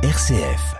RCF. 0.00 0.76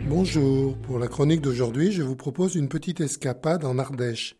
Bonjour, 0.00 0.76
pour 0.78 0.98
la 0.98 1.06
chronique 1.06 1.40
d'aujourd'hui, 1.42 1.92
je 1.92 2.02
vous 2.02 2.16
propose 2.16 2.56
une 2.56 2.68
petite 2.68 3.00
escapade 3.00 3.64
en 3.64 3.78
Ardèche, 3.78 4.34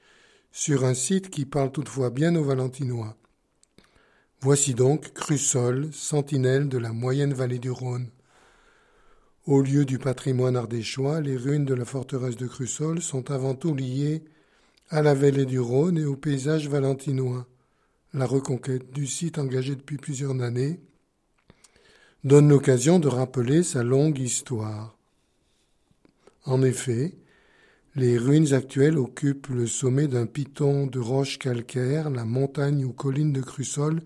sur 0.51 0.85
un 0.85 0.95
site 0.95 1.31
qui 1.31 1.45
parle 1.45 1.71
toutefois 1.71 2.11
bien 2.11 2.35
aux 2.35 2.43
Valentinois. 2.43 3.18
Voici 4.41 4.73
donc 4.73 5.13
Crussol, 5.15 5.89
sentinelle 5.93 6.69
de 6.69 6.79
la 6.79 6.93
moyenne 6.93 7.35
vallée 7.35 7.59
du 7.59 7.73
Rhône. 7.73 8.07
Au 9.47 9.63
lieu 9.63 9.85
du 9.85 9.99
patrimoine 9.99 10.55
ardéchois, 10.55 11.21
les 11.21 11.37
ruines 11.37 11.65
de 11.65 11.75
la 11.75 11.85
forteresse 11.85 12.37
de 12.37 12.47
Crussol 12.47 13.03
sont 13.03 13.33
avant 13.33 13.57
tout 13.57 13.75
liées 13.75 14.23
à 14.91 15.03
la 15.03 15.13
vallée 15.13 15.45
du 15.45 15.59
Rhône 15.59 15.99
et 15.99 16.05
au 16.05 16.15
paysage 16.15 16.69
valentinois. 16.69 17.49
La 18.15 18.27
reconquête 18.27 18.93
du 18.93 19.09
site 19.09 19.39
engagé 19.39 19.75
depuis 19.75 19.97
plusieurs 19.97 20.41
années 20.41 20.79
donne 22.23 22.49
l'occasion 22.49 23.01
de 23.01 23.09
rappeler 23.09 23.65
sa 23.65 23.83
longue 23.83 24.21
histoire. 24.21 24.97
En 26.45 26.63
effet, 26.63 27.17
les 27.97 28.17
ruines 28.17 28.55
actuelles 28.55 28.99
occupent 28.99 29.49
le 29.49 29.67
sommet 29.67 30.07
d'un 30.07 30.27
piton 30.27 30.87
de 30.87 31.01
roches 31.01 31.41
calcaires, 31.41 32.09
la 32.09 32.25
montagne 32.25 32.85
ou 32.85 32.93
colline 32.93 33.33
de 33.33 33.41
Crussol, 33.41 34.01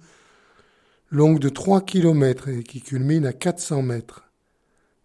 longue 1.13 1.41
de 1.41 1.51
3 1.51 1.83
km 1.83 2.49
et 2.49 2.63
qui 2.63 2.81
culmine 2.81 3.27
à 3.27 3.35
400 3.35 3.83
mètres. 3.83 4.25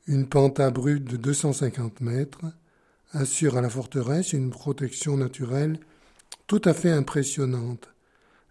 Une 0.07 0.25
pente 0.25 0.61
abrupte 0.61 1.03
de 1.03 1.17
250 1.17 1.99
mètres 1.99 2.45
assure 3.11 3.57
à 3.57 3.61
la 3.61 3.69
forteresse 3.69 4.31
une 4.31 4.49
protection 4.49 5.17
naturelle 5.17 5.77
tout 6.47 6.61
à 6.63 6.73
fait 6.73 6.91
impressionnante. 6.91 7.89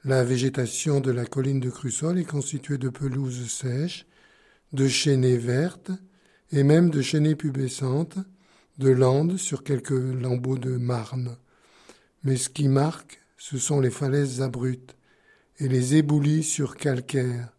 La 0.05 0.23
végétation 0.23 1.01
de 1.01 1.11
la 1.11 1.25
colline 1.25 1.59
de 1.61 1.71
Crussol 1.71 2.19
est 2.19 2.31
constituée 2.31 2.77
de 2.77 2.91
pelouses 2.91 3.51
sèches, 3.51 4.05
de 4.75 4.87
chênaies 4.87 5.39
vertes 5.39 5.93
et 6.53 6.63
même 6.63 6.91
de 6.91 7.01
chênaies 7.01 7.37
pubescentes, 7.37 8.19
de 8.77 8.91
landes 8.91 9.39
sur 9.39 9.65
quelques 9.65 9.93
lambeaux 9.93 10.59
de 10.59 10.77
marne. 10.77 11.39
Mais 12.23 12.37
ce 12.37 12.51
qui 12.51 12.69
marque, 12.69 13.23
ce 13.39 13.57
sont 13.57 13.81
les 13.81 13.91
falaises 13.91 14.43
abruptes, 14.43 14.97
et 15.59 15.69
les 15.69 15.97
éboulis 15.97 16.43
sur 16.43 16.77
calcaire, 16.77 17.56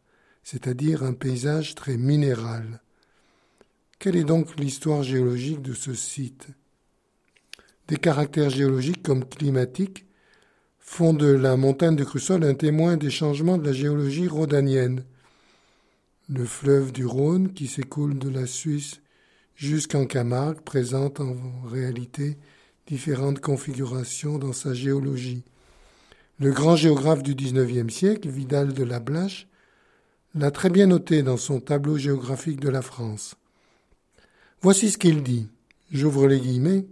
c'est-à-dire 0.50 1.04
un 1.04 1.12
paysage 1.12 1.76
très 1.76 1.98
minéral. 1.98 2.80
Quelle 4.00 4.16
est 4.16 4.24
donc 4.24 4.58
l'histoire 4.58 5.04
géologique 5.04 5.62
de 5.62 5.74
ce 5.74 5.94
site? 5.94 6.48
Des 7.90 7.98
caractères 7.98 8.50
géologiques 8.50 9.04
comme 9.04 9.26
climatiques 9.26 10.06
font 10.80 11.14
de 11.14 11.28
la 11.28 11.58
montagne 11.58 11.98
de 11.98 12.06
Crussol 12.06 12.46
un 12.46 12.54
témoin 12.54 12.96
des 12.96 13.10
changements 13.10 13.58
de 13.58 13.66
la 13.66 13.74
géologie 13.74 14.30
rhodanienne. 14.30 15.04
Le 16.30 16.46
fleuve 16.46 16.94
du 16.94 17.06
Rhône, 17.06 17.52
qui 17.52 17.68
s'écoule 17.68 18.18
de 18.18 18.30
la 18.30 18.48
Suisse 18.48 19.02
jusqu'en 19.54 20.06
Camargue, 20.06 20.62
présente 20.62 21.20
en 21.20 21.36
réalité 21.66 22.38
différentes 22.86 23.42
configurations 23.42 24.38
dans 24.38 24.54
sa 24.54 24.74
géologie. 24.74 25.44
Le 26.40 26.54
grand 26.54 26.78
géographe 26.78 27.22
du 27.22 27.36
XIXe 27.36 27.94
siècle, 27.94 28.30
Vidal 28.30 28.72
de 28.72 28.86
la 28.86 29.02
Blache, 29.02 29.50
l'a 30.38 30.52
très 30.52 30.70
bien 30.70 30.88
noté 30.88 31.24
dans 31.24 31.38
son 31.38 31.60
tableau 31.60 31.98
géographique 31.98 32.60
de 32.60 32.70
la 32.70 32.82
France. 32.82 33.36
Voici 34.62 34.92
ce 34.92 34.98
qu'il 34.98 35.24
dit. 35.24 35.48
J'ouvre 35.92 36.28
les 36.28 36.40
guillemets. 36.40 36.86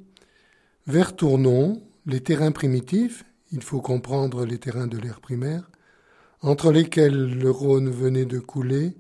Vers 0.88 1.16
Tournon, 1.16 1.82
les 2.06 2.22
terrains 2.22 2.52
primitifs, 2.52 3.24
il 3.52 3.62
faut 3.62 3.82
comprendre 3.82 4.46
les 4.46 4.58
terrains 4.58 4.88
de 4.88 4.98
l'ère 4.98 5.22
primaire, 5.22 5.70
entre 6.42 6.72
lesquels 6.72 7.38
le 7.38 7.52
Rhône 7.52 7.90
venait 7.90 8.26
de 8.26 8.40
couler, 8.40 8.96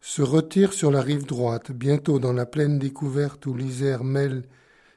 se 0.00 0.22
retirent 0.22 0.72
sur 0.72 0.90
la 0.90 1.00
rive 1.00 1.26
droite, 1.26 1.70
bientôt 1.72 2.18
dans 2.18 2.32
la 2.32 2.46
plaine 2.46 2.78
découverte 2.78 3.46
où 3.46 3.54
l'Isère 3.54 4.04
mêle 4.04 4.44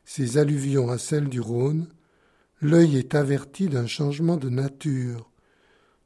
ses 0.04 0.38
alluvions 0.38 0.90
à 0.90 0.98
celles 0.98 1.30
du 1.30 1.40
Rhône, 1.40 1.88
l'œil 2.62 2.98
est 2.98 3.16
averti 3.16 3.68
d'un 3.68 3.88
changement 3.88 4.38
de 4.38 4.50
nature. 4.50 5.30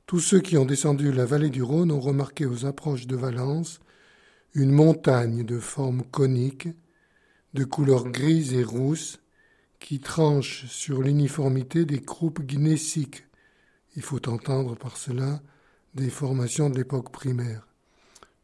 Tous 0.10 0.20
ceux 0.20 0.40
qui 0.40 0.58
ont 0.58 0.66
descendu 0.66 1.12
la 1.12 1.24
vallée 1.24 1.52
du 1.52 1.62
Rhône 1.62 1.92
ont 1.92 2.00
remarqué 2.00 2.48
aux 2.48 2.66
approches 2.66 3.06
de 3.06 3.16
Valence 3.16 3.80
une 4.56 4.72
montagne 4.72 5.44
de 5.44 5.60
forme 5.60 6.02
conique, 6.02 6.68
de 7.54 7.64
couleur 7.64 8.06
grise 8.10 8.56
et 8.56 8.64
rousse, 8.64 9.20
qui 9.80 10.00
tranche 10.00 10.66
sur 10.66 11.04
l'uniformité 11.04 11.86
des 11.86 12.02
croupes 12.02 12.42
gneissiques. 12.42 13.28
Il 13.96 14.02
faut 14.02 14.28
entendre 14.28 14.76
par 14.76 14.98
cela 14.98 15.44
des 15.94 16.10
formations 16.10 16.72
de 16.72 16.78
l'époque 16.78 17.12
primaire. 17.12 17.68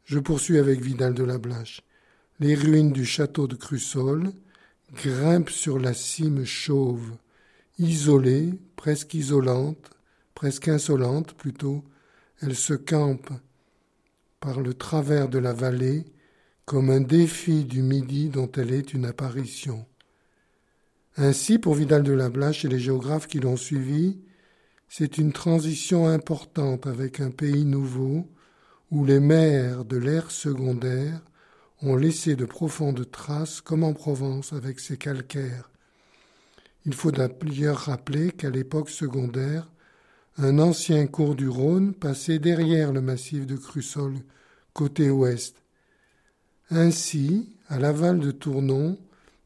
Je 0.03 0.19
poursuis 0.19 0.59
avec 0.59 0.81
Vidal 0.81 1.15
de 1.15 1.23
la 1.23 1.39
Blache. 1.39 1.81
Les 2.39 2.53
ruines 2.53 2.91
du 2.91 3.05
château 3.05 3.47
de 3.47 3.55
Crussol 3.55 4.33
grimpent 4.93 5.49
sur 5.49 5.79
la 5.79 5.95
cime 5.95 6.45
chauve 6.45 7.17
Isolée, 7.79 8.53
presque 8.75 9.15
isolante, 9.15 9.94
presque 10.35 10.67
insolente 10.67 11.33
plutôt, 11.33 11.83
elle 12.41 12.55
se 12.55 12.75
campe 12.75 13.31
par 14.39 14.61
le 14.61 14.75
travers 14.75 15.27
de 15.27 15.39
la 15.39 15.53
vallée 15.53 16.05
comme 16.65 16.91
un 16.91 17.01
défi 17.01 17.65
du 17.65 17.81
midi 17.81 18.29
dont 18.29 18.51
elle 18.55 18.71
est 18.71 18.93
une 18.93 19.05
apparition. 19.05 19.87
Ainsi, 21.17 21.57
pour 21.57 21.73
Vidal 21.73 22.03
de 22.03 22.13
la 22.13 22.29
Blache 22.29 22.65
et 22.65 22.67
les 22.67 22.77
géographes 22.77 23.27
qui 23.27 23.39
l'ont 23.39 23.57
suivi, 23.57 24.19
c'est 24.87 25.17
une 25.17 25.33
transition 25.33 26.07
importante 26.07 26.85
avec 26.85 27.19
un 27.19 27.31
pays 27.31 27.65
nouveau 27.65 28.29
où 28.91 29.05
les 29.05 29.19
mers 29.19 29.83
de 29.85 29.97
l'ère 29.97 30.29
secondaire 30.29 31.21
ont 31.81 31.95
laissé 31.95 32.35
de 32.35 32.45
profondes 32.45 33.09
traces 33.09 33.61
comme 33.61 33.83
en 33.83 33.93
Provence 33.93 34.53
avec 34.53 34.79
ses 34.79 34.97
calcaires 34.97 35.71
il 36.85 36.93
faut 36.93 37.11
d'ailleurs 37.11 37.77
rappeler 37.77 38.31
qu'à 38.31 38.49
l'époque 38.49 38.89
secondaire, 38.89 39.67
un 40.37 40.59
ancien 40.59 41.07
cours 41.07 41.35
du 41.35 41.47
Rhône 41.47 41.93
passait 41.93 42.39
derrière 42.39 42.91
le 42.91 43.01
massif 43.01 43.45
de 43.45 43.55
Crussol, 43.55 44.15
côté 44.73 45.09
ouest. 45.09 45.63
Ainsi, 46.69 47.55
à 47.69 47.79
l'aval 47.79 48.19
de 48.19 48.31
Tournon, 48.31 48.99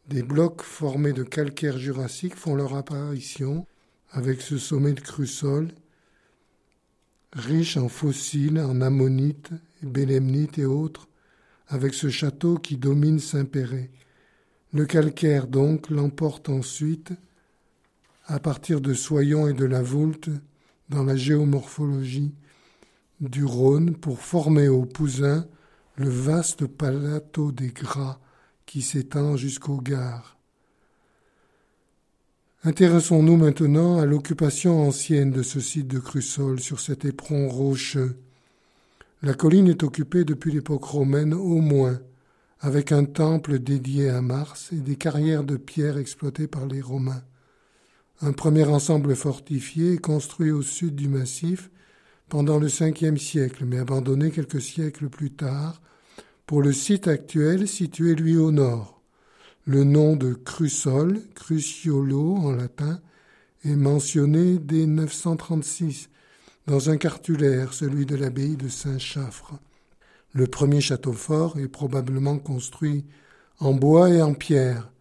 des 0.08 0.24
blocs 0.24 0.64
formés 0.64 1.14
de 1.14 1.22
calcaire 1.22 1.78
jurassique 1.78 2.36
font 2.36 2.56
leur 2.56 2.76
apparition 2.76 3.68
avec 4.12 4.42
ce 4.42 4.58
sommet 4.58 4.94
de 4.94 5.02
Crussol, 5.02 5.70
riche 7.34 7.78
en 7.78 7.88
fossiles, 7.88 8.60
en 8.60 8.82
ammonites, 8.82 9.52
bélemnites 9.84 10.58
et 10.58 10.66
autres, 10.66 11.08
avec 11.68 11.94
ce 11.94 12.10
château 12.10 12.58
qui 12.58 12.78
domine 12.78 13.20
Saint-Péret. 13.20 13.92
Le 14.74 14.88
calcaire 14.88 15.46
donc 15.46 15.92
l'emporte 15.92 16.50
ensuite 16.50 17.12
à 18.26 18.40
partir 18.40 18.82
de 18.82 18.96
Soyon 18.96 19.48
et 19.48 19.54
de 19.54 19.66
la 19.66 19.84
Voulte 19.84 20.30
dans 20.90 21.04
la 21.04 21.16
géomorphologie 21.16 22.34
du 23.22 23.44
Rhône 23.44 23.96
pour 23.96 24.20
former 24.20 24.68
au 24.68 24.86
Pouzin 24.86 25.46
le 25.96 26.10
vaste 26.10 26.66
plateau 26.66 27.52
des 27.52 27.70
Gras 27.70 28.20
qui 28.66 28.82
s'étend 28.82 29.36
jusqu'aux 29.36 29.82
gares. 29.82 30.38
Intéressons-nous 32.64 33.38
maintenant 33.38 34.00
à 34.00 34.06
l'occupation 34.06 34.86
ancienne 34.86 35.32
de 35.32 35.44
ce 35.44 35.60
site 35.60 35.88
de 35.88 36.00
Crussol 36.00 36.60
sur 36.60 36.80
cet 36.80 37.06
éperon 37.06 37.48
rocheux. 37.48 38.18
La 39.22 39.34
colline 39.34 39.68
est 39.68 39.84
occupée 39.84 40.24
depuis 40.24 40.52
l'époque 40.52 40.84
romaine 40.84 41.34
au 41.34 41.62
moins, 41.62 42.00
avec 42.60 42.92
un 42.92 43.06
temple 43.06 43.60
dédié 43.60 44.10
à 44.10 44.22
Mars 44.22 44.72
et 44.74 44.82
des 44.82 44.98
carrières 44.98 45.44
de 45.46 45.58
pierre 45.58 45.98
exploitées 45.98 46.48
par 46.48 46.66
les 46.66 46.82
Romains. 46.82 47.24
Un 48.22 48.34
premier 48.34 48.66
ensemble 48.66 49.16
fortifié 49.16 49.98
construit 49.98 50.52
au 50.52 50.62
sud 50.62 50.96
du 50.96 51.08
massif 51.08 51.70
pendant 52.28 52.60
le 52.60 52.68
Ve 52.68 53.18
siècle, 53.18 53.64
mais 53.66 53.78
abandonné 53.78 54.30
quelques 54.30 54.62
siècles 54.62 55.08
plus 55.08 55.32
tard 55.32 55.82
pour 56.46 56.62
le 56.62 56.74
site 56.74 57.08
actuel 57.08 57.66
situé 57.66 58.16
lui 58.16 58.36
au 58.36 58.52
nord. 58.52 59.02
Le 59.66 59.86
nom 59.86 60.18
de 60.18 60.34
Crussol, 60.34 61.22
Cruciolo 61.34 62.36
en 62.36 62.52
latin, 62.52 63.00
est 63.64 63.78
mentionné 63.78 64.58
dès 64.58 64.86
936 64.86 66.10
dans 66.68 66.90
un 66.90 66.98
cartulaire, 66.98 67.74
celui 67.74 68.06
de 68.06 68.18
l'abbaye 68.18 68.58
de 68.58 68.68
Saint-Chaffre. 68.68 69.54
Le 70.34 70.46
premier 70.46 70.82
château 70.82 71.14
fort 71.14 71.58
est 71.58 71.70
probablement 71.70 72.38
construit 72.38 73.06
en 73.60 73.74
bois 73.74 74.10
et 74.10 74.22
en 74.22 74.34
pierre. 74.34 74.92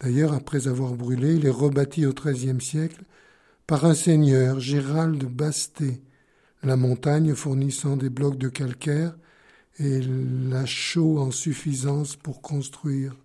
D'ailleurs, 0.00 0.34
après 0.34 0.68
avoir 0.68 0.94
brûlé, 0.94 1.36
il 1.36 1.46
est 1.46 1.50
rebâti 1.50 2.04
au 2.06 2.12
XIIIe 2.12 2.60
siècle 2.60 3.02
par 3.66 3.84
un 3.84 3.94
seigneur, 3.94 4.60
Gérald 4.60 5.24
Basté, 5.24 6.00
la 6.62 6.76
montagne 6.76 7.34
fournissant 7.34 7.96
des 7.96 8.10
blocs 8.10 8.38
de 8.38 8.48
calcaire 8.48 9.16
et 9.78 10.00
la 10.00 10.66
chaux 10.66 11.18
en 11.18 11.30
suffisance 11.30 12.16
pour 12.16 12.42
construire. 12.42 13.16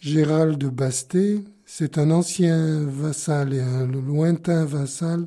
Gérald 0.00 0.62
Basté, 0.64 1.44
c'est 1.66 1.98
un 1.98 2.10
ancien 2.10 2.84
vassal 2.86 3.52
et 3.52 3.60
un 3.60 3.86
lointain 3.86 4.64
vassal 4.64 5.26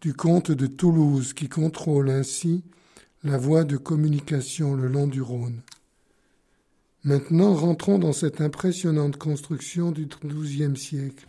du 0.00 0.14
comte 0.14 0.52
de 0.52 0.66
Toulouse 0.66 1.32
qui 1.32 1.48
contrôle 1.48 2.10
ainsi 2.10 2.62
la 3.24 3.36
voie 3.36 3.64
de 3.64 3.76
communication 3.76 4.74
le 4.74 4.86
long 4.86 5.08
du 5.08 5.20
Rhône. 5.20 5.60
Maintenant, 7.04 7.54
rentrons 7.54 7.96
dans 8.00 8.12
cette 8.12 8.40
impressionnante 8.40 9.18
construction 9.18 9.92
du 9.92 10.08
XIIe 10.08 10.76
siècle. 10.76 11.26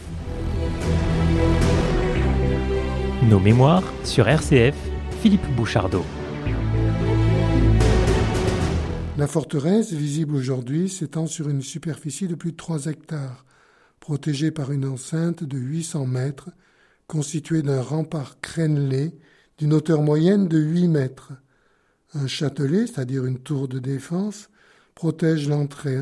Nos 3.29 3.39
mémoires 3.39 3.83
sur 4.03 4.27
RCF, 4.27 4.75
Philippe 5.21 5.45
Bouchardot. 5.55 6.03
La 9.15 9.27
forteresse, 9.27 9.93
visible 9.93 10.35
aujourd'hui, 10.35 10.89
s'étend 10.89 11.27
sur 11.27 11.49
une 11.49 11.61
superficie 11.61 12.27
de 12.27 12.33
plus 12.33 12.53
de 12.53 12.57
3 12.57 12.87
hectares, 12.87 13.45
protégée 13.99 14.49
par 14.49 14.71
une 14.71 14.87
enceinte 14.87 15.43
de 15.43 15.59
800 15.59 16.07
mètres, 16.07 16.49
constituée 17.05 17.61
d'un 17.61 17.83
rempart 17.83 18.41
crénelé 18.41 19.11
d'une 19.59 19.73
hauteur 19.73 20.01
moyenne 20.01 20.47
de 20.47 20.57
8 20.57 20.87
mètres. 20.87 21.33
Un 22.15 22.25
châtelet, 22.25 22.87
c'est-à-dire 22.87 23.25
une 23.25 23.37
tour 23.37 23.67
de 23.67 23.77
défense, 23.77 24.49
protège 24.99 25.47
l'entrée. 25.47 26.01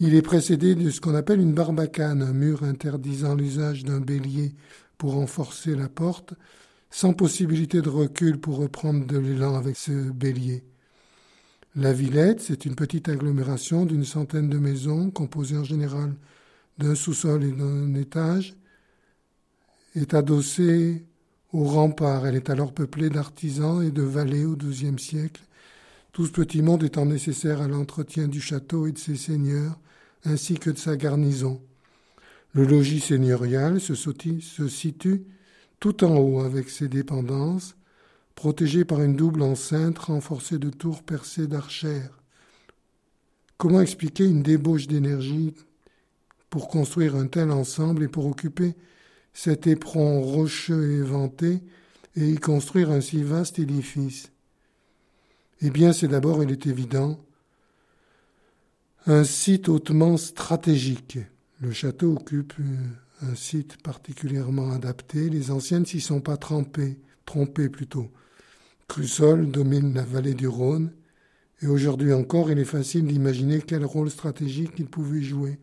Il 0.00 0.16
est 0.16 0.20
précédé 0.20 0.74
de 0.74 0.90
ce 0.90 1.00
qu'on 1.00 1.14
appelle 1.14 1.40
une 1.40 1.54
barbacane, 1.54 2.22
un 2.22 2.32
mur 2.32 2.64
interdisant 2.64 3.36
l'usage 3.36 3.84
d'un 3.84 4.00
bélier 4.00 4.52
pour 4.98 5.12
renforcer 5.12 5.76
la 5.76 5.88
porte, 5.88 6.34
sans 6.90 7.12
possibilité 7.12 7.82
de 7.82 7.88
recul 7.88 8.40
pour 8.40 8.56
reprendre 8.56 9.06
de 9.06 9.16
l'élan 9.16 9.54
avec 9.54 9.76
ce 9.76 9.92
bélier. 10.10 10.64
La 11.76 11.92
Villette, 11.92 12.40
c'est 12.40 12.64
une 12.64 12.74
petite 12.74 13.08
agglomération 13.08 13.86
d'une 13.86 14.04
centaine 14.04 14.50
de 14.50 14.58
maisons, 14.58 15.12
composées 15.12 15.58
en 15.58 15.62
général 15.62 16.12
d'un 16.78 16.96
sous-sol 16.96 17.44
et 17.44 17.52
d'un 17.52 17.94
étage, 17.94 18.56
est 19.94 20.14
adossée 20.14 21.06
au 21.52 21.62
rempart. 21.62 22.26
Elle 22.26 22.34
est 22.34 22.50
alors 22.50 22.72
peuplée 22.72 23.08
d'artisans 23.08 23.84
et 23.84 23.92
de 23.92 24.02
valets 24.02 24.46
au 24.46 24.56
XIIe 24.56 24.98
siècle, 24.98 25.42
tout 26.16 26.24
ce 26.24 26.32
petit 26.32 26.62
monde 26.62 26.82
étant 26.82 27.04
nécessaire 27.04 27.60
à 27.60 27.68
l'entretien 27.68 28.26
du 28.26 28.40
château 28.40 28.86
et 28.86 28.92
de 28.92 28.96
ses 28.96 29.16
seigneurs, 29.16 29.78
ainsi 30.24 30.54
que 30.54 30.70
de 30.70 30.78
sa 30.78 30.96
garnison. 30.96 31.60
Le 32.54 32.64
logis 32.64 33.00
seigneurial 33.00 33.82
se, 33.82 33.94
situe 34.66 35.26
tout 35.78 36.04
en 36.04 36.16
haut 36.16 36.40
avec 36.40 36.70
ses 36.70 36.88
dépendances, 36.88 37.76
protégé 38.34 38.86
par 38.86 39.02
une 39.02 39.14
double 39.14 39.42
enceinte 39.42 39.98
renforcée 39.98 40.56
de 40.56 40.70
tours 40.70 41.02
percées 41.02 41.48
d'archères. 41.48 42.22
Comment 43.58 43.82
expliquer 43.82 44.24
une 44.24 44.42
débauche 44.42 44.86
d'énergie 44.86 45.52
pour 46.48 46.68
construire 46.68 47.14
un 47.14 47.26
tel 47.26 47.50
ensemble 47.50 48.04
et 48.04 48.08
pour 48.08 48.24
occuper 48.24 48.74
cet 49.34 49.66
éperon 49.66 50.22
rocheux 50.22 51.04
et 51.44 51.60
et 52.18 52.30
y 52.30 52.36
construire 52.36 52.90
un 52.90 53.02
si 53.02 53.22
vaste 53.22 53.58
édifice? 53.58 54.30
Eh 55.62 55.70
bien, 55.70 55.92
c'est 55.92 56.08
d'abord, 56.08 56.42
il 56.42 56.50
est 56.50 56.66
évident, 56.66 57.18
un 59.06 59.24
site 59.24 59.68
hautement 59.68 60.16
stratégique. 60.16 61.18
Le 61.60 61.72
château 61.72 62.14
occupe 62.14 62.54
un 63.22 63.34
site 63.34 63.82
particulièrement 63.82 64.72
adapté. 64.72 65.30
Les 65.30 65.50
anciennes 65.50 65.86
s'y 65.86 66.00
sont 66.00 66.20
pas 66.20 66.36
trempées, 66.36 66.98
trompées 67.24 67.68
plutôt. 67.68 68.10
Crussol 68.88 69.50
domine 69.50 69.94
la 69.94 70.04
vallée 70.04 70.34
du 70.34 70.46
Rhône, 70.46 70.92
et 71.62 71.66
aujourd'hui 71.66 72.12
encore, 72.12 72.50
il 72.50 72.58
est 72.58 72.64
facile 72.64 73.06
d'imaginer 73.06 73.62
quel 73.62 73.84
rôle 73.84 74.10
stratégique 74.10 74.72
il 74.78 74.86
pouvait 74.86 75.22
jouer 75.22 75.58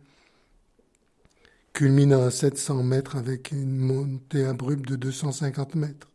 culminant 1.74 2.22
à 2.24 2.32
700 2.32 2.84
mètres 2.84 3.16
avec 3.16 3.52
une 3.52 3.78
montée 3.78 4.46
abrupte 4.46 4.88
de 4.88 4.96
250 4.96 5.76
mètres. 5.76 6.13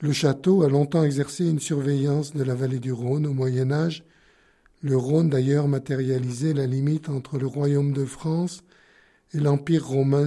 Le 0.00 0.12
château 0.12 0.62
a 0.62 0.68
longtemps 0.68 1.02
exercé 1.02 1.44
une 1.48 1.58
surveillance 1.58 2.32
de 2.32 2.44
la 2.44 2.54
vallée 2.54 2.78
du 2.78 2.92
Rhône. 2.92 3.26
Au 3.26 3.32
Moyen 3.32 3.72
Âge, 3.72 4.04
le 4.80 4.96
Rhône 4.96 5.28
d'ailleurs 5.28 5.66
matérialisait 5.66 6.54
la 6.54 6.66
limite 6.66 7.08
entre 7.08 7.36
le 7.36 7.48
royaume 7.48 7.92
de 7.92 8.04
France 8.04 8.62
et 9.34 9.40
l'Empire 9.40 9.88
romain 9.88 10.26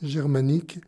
germanique, 0.00 0.78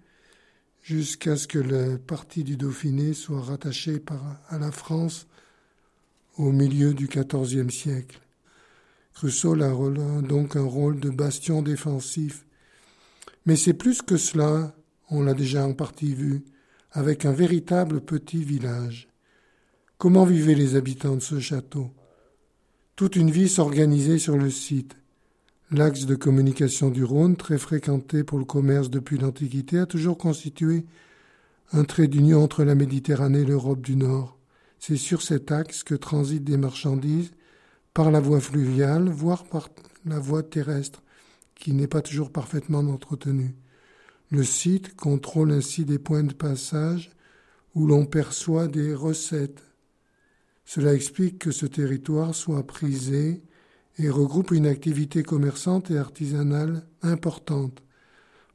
jusqu'à 0.82 1.36
ce 1.36 1.46
que 1.46 1.58
la 1.58 1.98
partie 1.98 2.44
du 2.44 2.56
Dauphiné 2.56 3.12
soit 3.12 3.42
rattachée 3.42 4.02
à 4.48 4.58
la 4.58 4.72
France 4.72 5.26
au 6.38 6.50
milieu 6.50 6.94
du 6.94 7.08
XIVe 7.08 7.70
siècle. 7.70 8.20
Crusoe 9.12 9.60
a 9.62 10.22
donc 10.22 10.56
un 10.56 10.64
rôle 10.64 10.98
de 10.98 11.10
bastion 11.10 11.60
défensif. 11.60 12.46
Mais 13.44 13.56
c'est 13.56 13.74
plus 13.74 14.00
que 14.00 14.16
cela, 14.16 14.74
on 15.10 15.22
l'a 15.22 15.34
déjà 15.34 15.66
en 15.66 15.74
partie 15.74 16.14
vu, 16.14 16.44
avec 16.92 17.24
un 17.24 17.32
véritable 17.32 18.00
petit 18.00 18.42
village. 18.42 19.08
Comment 19.98 20.24
vivaient 20.24 20.54
les 20.54 20.76
habitants 20.76 21.16
de 21.16 21.20
ce 21.20 21.40
château? 21.40 21.90
Toute 22.96 23.16
une 23.16 23.30
vie 23.30 23.48
s'organisait 23.48 24.18
sur 24.18 24.36
le 24.36 24.50
site. 24.50 24.96
L'axe 25.70 26.06
de 26.06 26.14
communication 26.14 26.88
du 26.88 27.04
Rhône, 27.04 27.36
très 27.36 27.58
fréquenté 27.58 28.24
pour 28.24 28.38
le 28.38 28.44
commerce 28.44 28.90
depuis 28.90 29.18
l'Antiquité, 29.18 29.78
a 29.78 29.86
toujours 29.86 30.16
constitué 30.16 30.86
un 31.72 31.84
trait 31.84 32.08
d'union 32.08 32.42
entre 32.42 32.64
la 32.64 32.74
Méditerranée 32.74 33.40
et 33.40 33.44
l'Europe 33.44 33.82
du 33.82 33.94
Nord. 33.94 34.38
C'est 34.78 34.96
sur 34.96 35.20
cet 35.20 35.52
axe 35.52 35.82
que 35.82 35.94
transitent 35.94 36.44
des 36.44 36.56
marchandises 36.56 37.32
par 37.92 38.10
la 38.10 38.20
voie 38.20 38.40
fluviale, 38.40 39.08
voire 39.10 39.44
par 39.44 39.68
la 40.06 40.18
voie 40.18 40.42
terrestre, 40.42 41.02
qui 41.54 41.72
n'est 41.72 41.88
pas 41.88 42.00
toujours 42.00 42.30
parfaitement 42.30 42.78
entretenue. 42.78 43.54
Le 44.30 44.44
site 44.44 44.94
contrôle 44.94 45.52
ainsi 45.52 45.84
des 45.84 45.98
points 45.98 46.24
de 46.24 46.34
passage 46.34 47.10
où 47.74 47.86
l'on 47.86 48.04
perçoit 48.04 48.68
des 48.68 48.94
recettes. 48.94 49.62
Cela 50.64 50.94
explique 50.94 51.38
que 51.38 51.50
ce 51.50 51.64
territoire 51.64 52.34
soit 52.34 52.66
prisé 52.66 53.42
et 53.98 54.10
regroupe 54.10 54.50
une 54.50 54.66
activité 54.66 55.22
commerçante 55.22 55.90
et 55.90 55.96
artisanale 55.96 56.86
importante. 57.02 57.82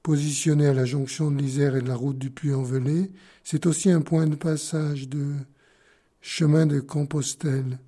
Positionné 0.03 0.67
à 0.67 0.73
la 0.73 0.85
jonction 0.85 1.31
de 1.31 1.37
l'Isère 1.37 1.75
et 1.75 1.81
de 1.81 1.87
la 1.87 1.95
route 1.95 2.17
du 2.17 2.29
Puy-en-Velay, 2.29 3.09
c'est 3.43 3.65
aussi 3.65 3.89
un 3.89 4.01
point 4.01 4.27
de 4.27 4.35
passage 4.35 5.09
de 5.09 5.33
chemin 6.21 6.65
de 6.65 6.79
Compostelle. 6.81 7.79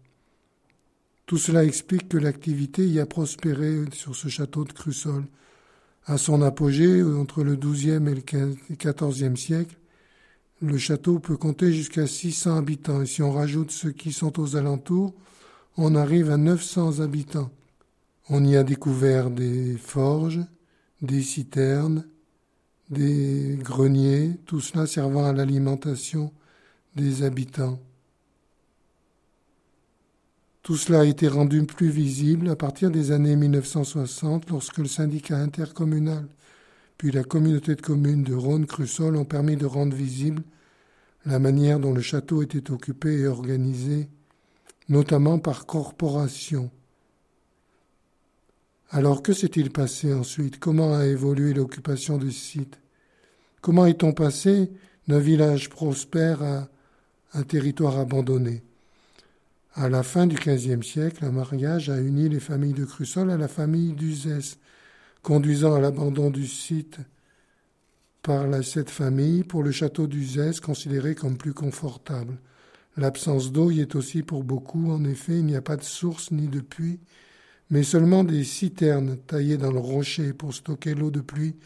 Tout 1.26 1.38
cela 1.38 1.64
explique 1.64 2.10
que 2.10 2.18
l'activité 2.18 2.88
y 2.88 3.00
a 3.00 3.06
prospéré 3.06 3.84
sur 3.92 4.16
ce 4.16 4.28
château 4.28 4.64
de 4.64 4.74
Crussol. 4.74 5.26
À 6.08 6.18
son 6.18 6.44
apogée, 6.44 7.02
entre 7.02 7.44
le 7.44 7.56
XIIe 7.56 8.08
et 8.08 8.16
le 8.16 8.22
XIVe 8.22 9.36
siècle, 9.36 9.76
le 10.62 10.78
château 10.78 11.20
peut 11.20 11.36
compter 11.36 11.74
jusqu'à 11.74 12.06
600 12.06 12.58
habitants. 12.58 13.02
Et 13.02 13.08
si 13.08 13.24
on 13.24 13.32
rajoute 13.32 13.72
ceux 13.72 13.92
qui 13.92 14.14
sont 14.14 14.40
aux 14.40 14.56
alentours, 14.56 15.14
on 15.78 15.96
arrive 15.96 16.30
à 16.30 16.38
900 16.38 17.00
habitants. 17.00 17.50
On 18.30 18.44
y 18.44 18.56
a 18.56 18.64
découvert 18.64 19.30
des 19.32 19.78
forges, 19.78 20.42
des 21.02 21.22
citernes, 21.22 22.06
des 22.90 23.58
greniers, 23.60 24.40
tout 24.46 24.62
cela 24.62 24.88
servant 24.88 25.26
à 25.26 25.34
l'alimentation 25.34 26.32
des 26.96 27.24
habitants. 27.24 27.80
Tout 30.66 30.78
cela 30.78 31.02
a 31.02 31.06
été 31.06 31.28
rendu 31.28 31.64
plus 31.64 31.90
visible 31.90 32.50
à 32.50 32.56
partir 32.56 32.90
des 32.90 33.12
années 33.12 33.36
1960 33.36 34.50
lorsque 34.50 34.80
le 34.80 34.88
syndicat 34.88 35.38
intercommunal 35.38 36.28
puis 36.98 37.12
la 37.12 37.24
communauté 37.24 37.76
de 37.76 37.82
communes 37.82 38.24
de 38.24 38.34
Rhône-Crussol 38.34 39.16
ont 39.16 39.26
permis 39.26 39.58
de 39.58 39.68
rendre 39.68 39.96
visible 39.96 40.42
la 41.24 41.38
manière 41.38 41.80
dont 41.80 41.94
le 41.94 42.02
château 42.02 42.42
était 42.42 42.72
occupé 42.72 43.14
et 43.20 43.28
organisé, 43.28 44.10
notamment 44.90 45.38
par 45.38 45.68
corporation. 45.68 46.72
Alors 48.90 49.22
que 49.22 49.34
s'est-il 49.34 49.70
passé 49.70 50.16
ensuite? 50.16 50.58
Comment 50.58 50.96
a 50.96 51.06
évolué 51.06 51.54
l'occupation 51.54 52.18
du 52.18 52.32
site? 52.32 52.80
Comment 53.62 53.86
est-on 53.86 54.14
passé 54.14 54.72
d'un 55.08 55.20
village 55.20 55.70
prospère 55.70 56.42
à 56.42 56.68
un 57.36 57.44
territoire 57.44 58.00
abandonné? 58.00 58.64
À 59.76 59.90
la 59.90 60.04
fin 60.04 60.26
du 60.26 60.38
XVe 60.38 60.84
siècle, 60.84 61.26
un 61.26 61.32
mariage 61.32 61.90
a 61.90 62.00
uni 62.00 62.30
les 62.30 62.40
familles 62.40 62.74
de 62.74 62.86
Crussol 62.86 63.30
à 63.30 63.38
la 63.38 63.50
famille 63.50 63.92
d'Uzès, 63.92 64.58
conduisant 65.22 65.76
à 65.76 65.82
l'abandon 65.82 66.30
du 66.30 66.48
site 66.48 67.00
par 68.22 68.48
la, 68.48 68.64
cette 68.64 68.90
famille 68.90 69.44
pour 69.44 69.64
le 69.64 69.72
château 69.72 70.08
d'Uzès 70.08 70.62
considéré 70.62 71.14
comme 71.14 71.38
plus 71.38 71.54
confortable. 71.54 72.38
L'absence 72.96 73.52
d'eau 73.52 73.70
y 73.70 73.82
est 73.82 73.96
aussi 73.96 74.24
pour 74.24 74.46
beaucoup. 74.46 74.90
En 74.90 75.04
effet, 75.04 75.40
il 75.40 75.46
n'y 75.46 75.58
a 75.58 75.62
pas 75.62 75.76
de 75.76 75.84
source 75.84 76.32
ni 76.32 76.48
de 76.48 76.62
puits, 76.62 77.02
mais 77.70 77.84
seulement 77.84 78.24
des 78.24 78.46
citernes 78.46 79.18
taillées 79.28 79.58
dans 79.58 79.74
le 79.74 79.80
rocher 79.80 80.32
pour 80.32 80.54
stocker 80.54 80.96
l'eau 80.96 81.12
de 81.12 81.20
pluie 81.20 81.58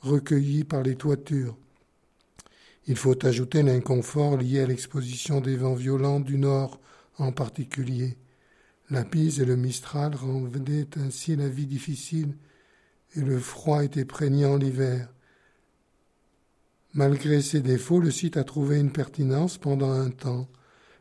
recueillie 0.00 0.64
par 0.64 0.82
les 0.82 0.96
toitures. 0.96 1.56
Il 2.86 2.96
faut 2.96 3.24
ajouter 3.24 3.62
l'inconfort 3.62 4.36
lié 4.36 4.60
à 4.60 4.66
l'exposition 4.66 5.40
des 5.40 5.56
vents 5.56 5.72
violents 5.72 6.20
du 6.20 6.36
nord 6.36 6.78
en 7.18 7.32
particulier. 7.32 8.16
La 8.90 9.04
bise 9.04 9.40
et 9.40 9.44
le 9.44 9.56
mistral 9.56 10.14
rendaient 10.14 10.88
ainsi 10.96 11.36
la 11.36 11.48
vie 11.48 11.66
difficile 11.66 12.36
et 13.16 13.20
le 13.20 13.38
froid 13.38 13.84
était 13.84 14.04
prégnant 14.04 14.56
l'hiver. 14.56 15.08
Malgré 16.92 17.40
ses 17.42 17.60
défauts, 17.60 17.98
le 17.98 18.10
site 18.10 18.36
a 18.36 18.44
trouvé 18.44 18.78
une 18.78 18.92
pertinence 18.92 19.58
pendant 19.58 19.90
un 19.90 20.10
temps, 20.10 20.48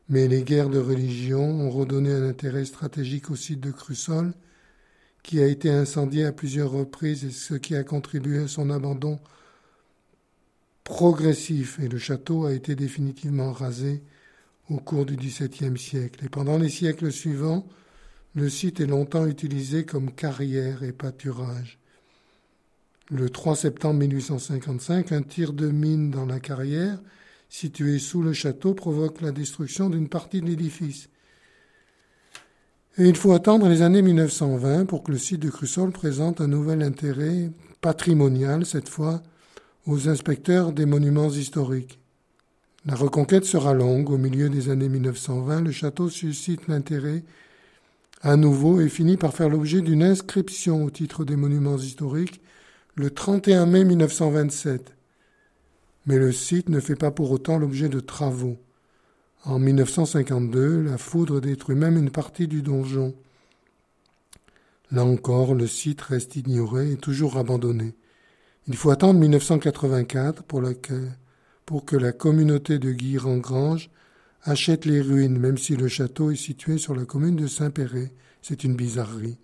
mais 0.09 0.27
les 0.27 0.43
guerres 0.43 0.69
de 0.69 0.79
religion 0.79 1.43
ont 1.43 1.69
redonné 1.69 2.11
un 2.11 2.27
intérêt 2.27 2.65
stratégique 2.65 3.29
au 3.29 3.35
site 3.35 3.59
de 3.59 3.71
Crussol, 3.71 4.33
qui 5.23 5.39
a 5.39 5.47
été 5.47 5.69
incendié 5.69 6.25
à 6.25 6.31
plusieurs 6.31 6.71
reprises 6.71 7.25
et 7.25 7.31
ce 7.31 7.53
qui 7.53 7.75
a 7.75 7.83
contribué 7.83 8.39
à 8.39 8.47
son 8.47 8.69
abandon 8.69 9.19
progressif 10.83 11.79
et 11.79 11.87
le 11.87 11.97
château 11.97 12.45
a 12.45 12.53
été 12.53 12.75
définitivement 12.75 13.51
rasé 13.53 14.03
au 14.69 14.77
cours 14.77 15.05
du 15.05 15.15
XVIIe 15.15 15.77
siècle. 15.77 16.25
Et 16.25 16.29
pendant 16.29 16.57
les 16.57 16.69
siècles 16.69 17.11
suivants, 17.11 17.67
le 18.35 18.49
site 18.49 18.79
est 18.79 18.87
longtemps 18.87 19.27
utilisé 19.27 19.85
comme 19.85 20.11
carrière 20.11 20.83
et 20.83 20.91
pâturage. 20.91 21.79
Le 23.09 23.29
3 23.29 23.55
septembre 23.55 23.99
1855, 23.99 25.11
un 25.11 25.21
tir 25.21 25.53
de 25.53 25.69
mine 25.69 26.09
dans 26.09 26.25
la 26.25 26.39
carrière, 26.39 26.99
située 27.49 27.99
sous 27.99 28.23
le 28.23 28.33
château, 28.33 28.73
provoque 28.73 29.21
la 29.21 29.31
destruction 29.31 29.89
d'une 29.89 30.09
partie 30.09 30.41
de 30.41 30.47
l'édifice. 30.47 31.09
Et 32.97 33.07
il 33.07 33.15
faut 33.15 33.33
attendre 33.33 33.67
les 33.67 33.81
années 33.81 34.01
1920 34.01 34.85
pour 34.85 35.03
que 35.03 35.11
le 35.11 35.17
site 35.17 35.41
de 35.41 35.49
Crussol 35.49 35.91
présente 35.91 36.41
un 36.41 36.47
nouvel 36.47 36.81
intérêt 36.81 37.51
patrimonial, 37.81 38.65
cette 38.65 38.89
fois 38.89 39.21
aux 39.85 40.07
inspecteurs 40.09 40.71
des 40.71 40.85
monuments 40.85 41.29
historiques. 41.29 41.99
La 42.85 42.95
reconquête 42.95 43.45
sera 43.45 43.73
longue. 43.73 44.09
Au 44.09 44.17
milieu 44.17 44.49
des 44.49 44.69
années 44.69 44.89
1920, 44.89 45.61
le 45.61 45.71
château 45.71 46.09
suscite 46.09 46.67
l'intérêt 46.67 47.23
à 48.21 48.35
nouveau 48.35 48.81
et 48.81 48.89
finit 48.89 49.17
par 49.17 49.33
faire 49.33 49.49
l'objet 49.49 49.81
d'une 49.81 50.03
inscription 50.03 50.83
au 50.83 50.89
titre 50.89 51.23
des 51.23 51.35
monuments 51.35 51.77
historiques 51.77 52.41
le 52.95 53.09
31 53.09 53.65
mai 53.65 53.85
1927. 53.85 54.93
Mais 56.05 56.17
le 56.17 56.31
site 56.31 56.69
ne 56.69 56.79
fait 56.79 56.95
pas 56.95 57.11
pour 57.11 57.31
autant 57.31 57.57
l'objet 57.57 57.89
de 57.89 57.99
travaux. 58.01 58.57
En 59.45 59.59
1952, 59.59 60.81
la 60.81 60.97
foudre 60.97 61.41
détruit 61.41 61.75
même 61.75 61.97
une 61.97 62.11
partie 62.11 62.47
du 62.47 62.61
donjon. 62.61 63.13
Là 64.91 65.03
encore, 65.05 65.53
le 65.55 65.67
site 65.67 66.01
reste 66.01 66.35
ignoré 66.35 66.91
et 66.91 66.97
toujours 66.97 67.37
abandonné. 67.37 67.93
Il 68.67 68.77
faut 68.77 68.91
attendre 68.91 69.19
1984 69.19 70.43
pour, 70.43 70.61
pour 71.65 71.85
que 71.85 71.95
la 71.95 72.11
communauté 72.11 72.79
de 72.79 72.91
Guy-Rengrange 72.91 73.89
achète 74.43 74.85
les 74.85 75.01
ruines, 75.01 75.39
même 75.39 75.57
si 75.57 75.75
le 75.75 75.87
château 75.87 76.31
est 76.31 76.35
situé 76.35 76.77
sur 76.77 76.95
la 76.95 77.05
commune 77.05 77.35
de 77.35 77.47
Saint-Péret. 77.47 78.13
C'est 78.41 78.63
une 78.63 78.75
bizarrerie. 78.75 79.37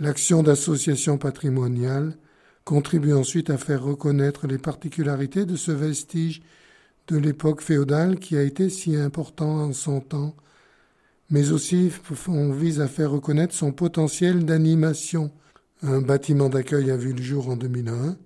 L'action 0.00 0.42
d'association 0.42 1.18
patrimoniale 1.18 2.16
contribue 2.64 3.12
ensuite 3.12 3.50
à 3.50 3.58
faire 3.58 3.82
reconnaître 3.82 4.46
les 4.46 4.58
particularités 4.58 5.44
de 5.44 5.56
ce 5.56 5.70
vestige 5.70 6.42
de 7.06 7.18
l'époque 7.18 7.60
féodale 7.60 8.18
qui 8.18 8.36
a 8.36 8.42
été 8.42 8.70
si 8.70 8.96
important 8.96 9.58
en 9.60 9.72
son 9.72 10.00
temps, 10.00 10.34
mais 11.30 11.52
aussi 11.52 11.92
on 12.26 12.52
vise 12.52 12.80
à 12.80 12.88
faire 12.88 13.10
reconnaître 13.10 13.54
son 13.54 13.72
potentiel 13.72 14.44
d'animation. 14.44 15.30
Un 15.82 16.00
bâtiment 16.00 16.48
d'accueil 16.48 16.90
a 16.90 16.96
vu 16.96 17.12
le 17.12 17.22
jour 17.22 17.50
en 17.50 17.56
2001. 17.56 18.16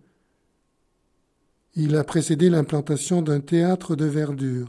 Il 1.80 1.94
a 1.94 2.02
précédé 2.02 2.50
l'implantation 2.50 3.22
d'un 3.22 3.38
théâtre 3.38 3.94
de 3.94 4.04
verdure, 4.04 4.66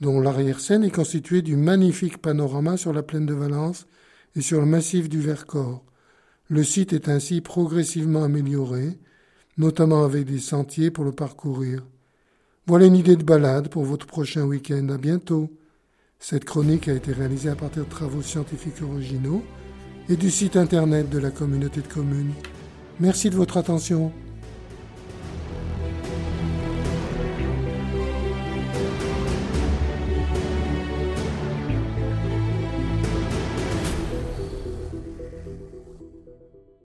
dont 0.00 0.20
l'arrière-scène 0.20 0.84
est 0.84 0.94
constituée 0.94 1.42
du 1.42 1.56
magnifique 1.56 2.18
panorama 2.18 2.76
sur 2.76 2.92
la 2.92 3.02
plaine 3.02 3.26
de 3.26 3.34
Valence 3.34 3.88
et 4.36 4.40
sur 4.40 4.60
le 4.60 4.66
massif 4.66 5.08
du 5.08 5.20
Vercors. 5.20 5.84
Le 6.48 6.62
site 6.62 6.92
est 6.92 7.08
ainsi 7.08 7.40
progressivement 7.40 8.22
amélioré, 8.22 9.00
notamment 9.56 10.04
avec 10.04 10.26
des 10.26 10.38
sentiers 10.38 10.92
pour 10.92 11.04
le 11.04 11.10
parcourir. 11.10 11.84
Voilà 12.68 12.86
une 12.86 12.94
idée 12.94 13.16
de 13.16 13.24
balade 13.24 13.68
pour 13.68 13.82
votre 13.82 14.06
prochain 14.06 14.44
week-end. 14.44 14.90
À 14.90 14.96
bientôt. 14.96 15.50
Cette 16.20 16.44
chronique 16.44 16.86
a 16.86 16.94
été 16.94 17.12
réalisée 17.12 17.50
à 17.50 17.56
partir 17.56 17.84
de 17.84 17.90
travaux 17.90 18.22
scientifiques 18.22 18.82
originaux 18.82 19.42
et 20.08 20.14
du 20.14 20.30
site 20.30 20.56
internet 20.56 21.10
de 21.10 21.18
la 21.18 21.32
communauté 21.32 21.80
de 21.80 21.88
communes. 21.88 22.32
Merci 23.00 23.28
de 23.28 23.34
votre 23.34 23.56
attention. 23.56 24.12